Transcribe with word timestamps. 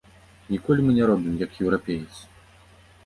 Ніколі 0.53 0.79
мы 0.87 0.95
не 0.97 1.03
робім, 1.11 1.37
як 1.45 1.53
еўрапеец. 1.67 2.11